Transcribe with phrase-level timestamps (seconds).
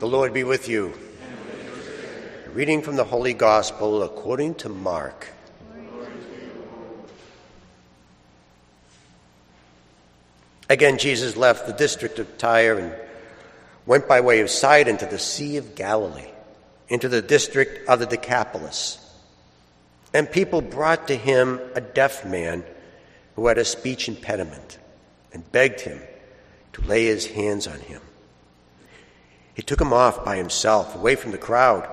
[0.00, 0.92] The Lord be with you.
[2.52, 5.28] Reading from the Holy Gospel according to Mark.
[10.68, 12.92] Again, Jesus left the district of Tyre and
[13.86, 16.30] went by way of Sidon to the Sea of Galilee,
[16.88, 18.98] into the district of the Decapolis.
[20.12, 22.64] And people brought to him a deaf man
[23.36, 24.78] who had a speech impediment
[25.32, 26.00] and begged him
[26.72, 28.00] to lay his hands on him.
[29.54, 31.88] He took him off by himself, away from the crowd.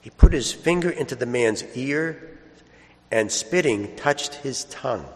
[0.00, 2.38] He put his finger into the man's ear
[3.10, 5.06] and, spitting, touched his tongue.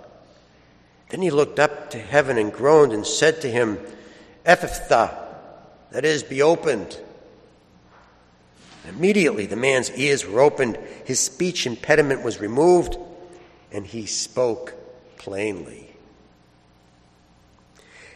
[1.10, 3.78] Then he looked up to heaven and groaned and said to him,
[4.46, 5.16] Ephphatha,
[5.90, 7.00] that is, be opened.
[8.88, 12.96] Immediately the man's ears were opened, his speech impediment was removed,
[13.72, 14.74] and he spoke
[15.18, 15.90] plainly.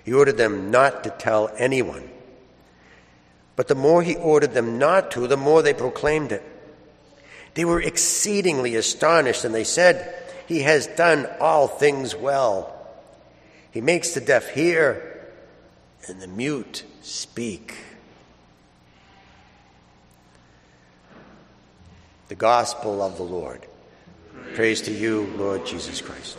[0.04, 2.08] He ordered them not to tell anyone.
[3.56, 6.42] But the more he ordered them not to, the more they proclaimed it.
[7.54, 10.14] They were exceedingly astonished, and they said,
[10.46, 12.78] He has done all things well.
[13.70, 15.20] He makes the deaf hear
[16.08, 17.76] and the mute speak.
[22.28, 23.66] The Gospel of the Lord.
[24.54, 26.38] Praise to you, Lord Jesus Christ.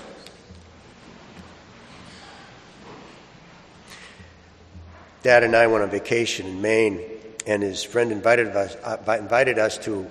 [5.23, 6.99] Dad and I went on vacation in Maine,
[7.47, 10.05] and his friend invited us, uh, invited us to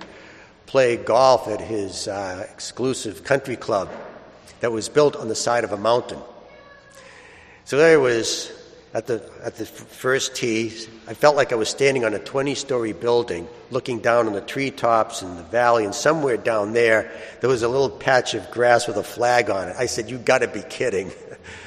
[0.65, 3.91] play golf at his uh, exclusive country club
[4.61, 6.19] that was built on the side of a mountain.
[7.65, 8.51] So there I was
[8.95, 10.73] at the, at the first tee.
[11.07, 14.41] I felt like I was standing on a 20 story building looking down on the
[14.41, 18.87] treetops and the valley, and somewhere down there, there was a little patch of grass
[18.87, 19.75] with a flag on it.
[19.77, 21.11] I said, You got to be kidding.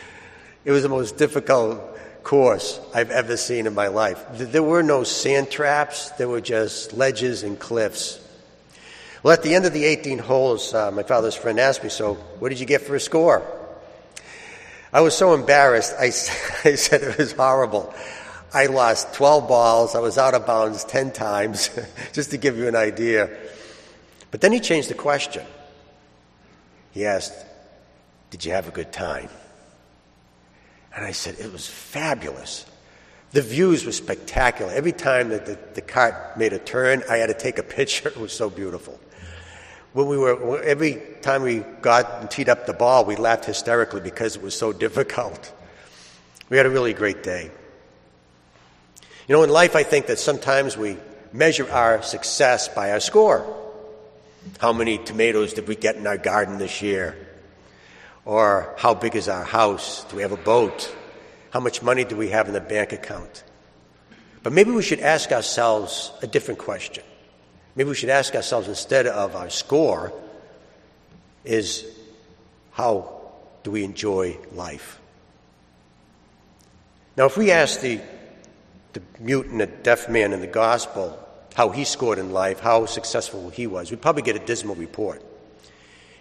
[0.64, 1.95] it was the most difficult
[2.26, 4.20] course I've ever seen in my life.
[4.32, 8.18] There were no sand traps, there were just ledges and cliffs.
[9.22, 12.14] Well, at the end of the 18 holes, uh, my father's friend asked me, So,
[12.40, 13.44] what did you get for a score?
[14.92, 16.06] I was so embarrassed, I,
[16.64, 17.94] I said it was horrible.
[18.52, 21.70] I lost 12 balls, I was out of bounds 10 times,
[22.12, 23.30] just to give you an idea.
[24.32, 25.46] But then he changed the question.
[26.90, 27.34] He asked,
[28.30, 29.28] Did you have a good time?
[30.96, 32.64] And I said, It was fabulous.
[33.32, 34.72] The views were spectacular.
[34.72, 38.08] Every time that the, the cart made a turn, I had to take a picture.
[38.16, 38.98] It was so beautiful.
[39.92, 44.00] When we were, every time we got and teed up the ball, we laughed hysterically
[44.00, 45.52] because it was so difficult.
[46.48, 47.50] We had a really great day.
[49.28, 50.96] You know, in life, I think that sometimes we
[51.32, 53.44] measure our success by our score.
[54.58, 57.25] How many tomatoes did we get in our garden this year?
[58.26, 60.04] Or how big is our house?
[60.10, 60.94] Do we have a boat?
[61.50, 63.44] How much money do we have in the bank account?
[64.42, 67.04] But maybe we should ask ourselves a different question.
[67.76, 70.12] Maybe we should ask ourselves instead of our score
[71.44, 71.86] is
[72.72, 73.22] how
[73.62, 75.00] do we enjoy life?
[77.16, 78.00] Now, if we ask the,
[78.92, 81.18] the mute and the deaf man in the gospel
[81.54, 85.22] how he scored in life, how successful he was, we'd probably get a dismal report.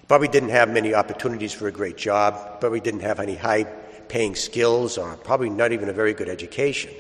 [0.08, 3.64] Probably didn't have many opportunities for a great job, probably didn't have any high
[4.08, 6.92] paying skills, or probably not even a very good education.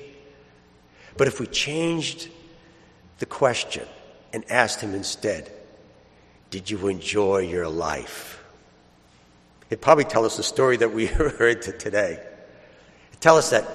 [1.17, 2.29] But if we changed
[3.19, 3.87] the question
[4.33, 5.51] and asked him instead,
[6.49, 8.43] Did you enjoy your life?
[9.69, 12.19] He'd probably tell us the story that we heard today.
[13.11, 13.65] He'd tell us that,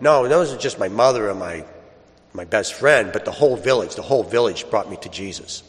[0.00, 1.64] no, those are just my mother and my,
[2.32, 5.62] my best friend, but the whole village, the whole village brought me to Jesus.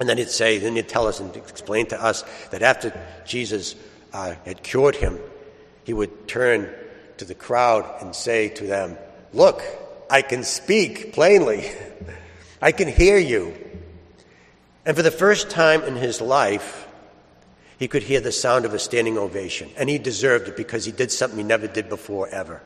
[0.00, 3.76] And then he'd say, then he'd tell us and explain to us that after Jesus
[4.14, 5.18] uh, had cured him,
[5.84, 6.72] he would turn
[7.18, 8.96] to the crowd and say to them,
[9.34, 9.62] Look,
[10.08, 11.70] I can speak plainly.
[12.62, 13.54] I can hear you.
[14.86, 16.88] And for the first time in his life,
[17.78, 19.70] he could hear the sound of a standing ovation.
[19.76, 22.62] And he deserved it because he did something he never did before, ever.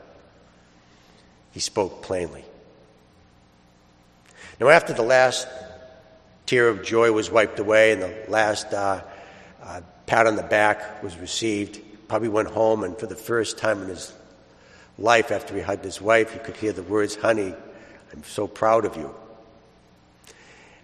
[1.51, 2.45] He spoke plainly.
[4.59, 5.47] Now, after the last
[6.45, 9.01] tear of joy was wiped away and the last uh,
[9.63, 11.81] uh, pat on the back was received.
[12.07, 14.13] Probably went home, and for the first time in his
[14.97, 17.53] life, after he hugged his wife, he could hear the words, Honey,
[18.13, 19.13] I'm so proud of you.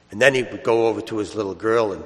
[0.09, 2.03] And then he would go over to his little girl and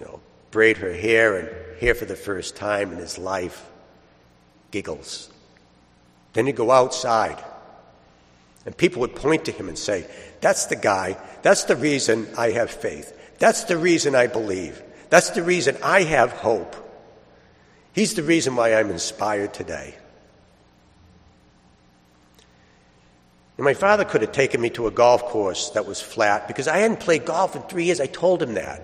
[0.00, 0.20] you know,
[0.50, 3.68] braid her hair and hear for the first time in his life
[4.70, 5.30] giggles.
[6.32, 7.42] Then he'd go outside,
[8.66, 10.06] and people would point to him and say,
[10.40, 11.16] That's the guy
[11.46, 13.16] that's the reason I have faith.
[13.38, 14.82] That's the reason I believe.
[15.10, 16.74] That's the reason I have hope.
[17.92, 19.94] He's the reason why I'm inspired today.
[23.58, 26.66] And my father could have taken me to a golf course that was flat because
[26.66, 28.00] I hadn't played golf in three years.
[28.00, 28.82] I told him that.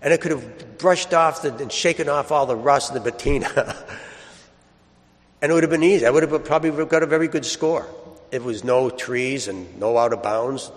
[0.00, 3.12] And I could have brushed off the, and shaken off all the rust and the
[3.12, 3.48] patina.
[5.42, 6.06] and it would have been easy.
[6.06, 7.86] I would have probably got a very good score.
[8.30, 10.70] It was no trees and no out of bounds.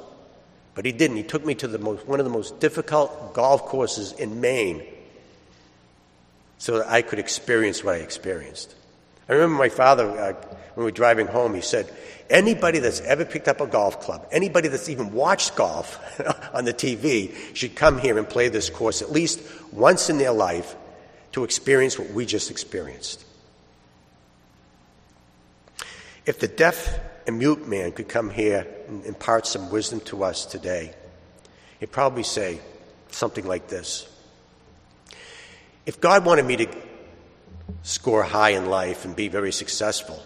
[0.76, 1.18] But he didn't.
[1.18, 4.84] He took me to the most, one of the most difficult golf courses in Maine
[6.58, 8.76] so that I could experience what I experienced.
[9.28, 11.92] I remember my father, uh, when we were driving home, he said,
[12.30, 16.00] Anybody that's ever picked up a golf club, anybody that's even watched golf
[16.54, 19.42] on the TV, should come here and play this course at least
[19.74, 20.76] once in their life
[21.32, 23.26] to experience what we just experienced.
[26.26, 30.48] If the deaf and mute man could come here and impart some wisdom to us
[30.48, 30.92] today,
[31.80, 32.60] he'd probably say
[33.12, 34.10] something like this
[35.86, 36.68] If God wanted me to
[37.84, 40.20] score high in life and be very successful,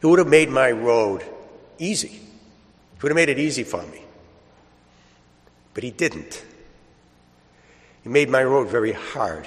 [0.00, 1.22] He would have made my road
[1.78, 2.08] easy.
[2.08, 4.00] He would have made it easy for me.
[5.74, 6.42] But He didn't.
[8.02, 9.46] He made my road very hard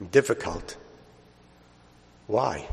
[0.00, 0.74] and difficult.
[2.28, 2.66] Why?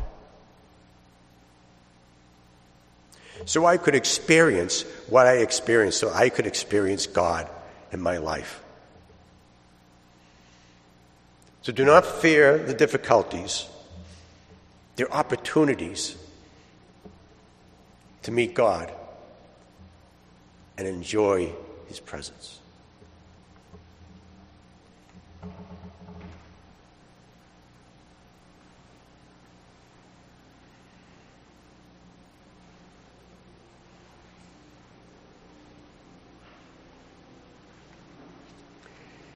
[3.45, 7.49] So I could experience what I experienced, so I could experience God
[7.91, 8.61] in my life.
[11.61, 13.67] So do not fear the difficulties.
[14.95, 16.15] They're opportunities
[18.23, 18.91] to meet God
[20.77, 21.53] and enjoy
[21.87, 22.58] His presence.